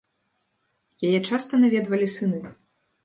Яе 1.09 1.19
часта 1.29 1.53
наведвалі 1.65 2.07
сыны. 2.17 2.39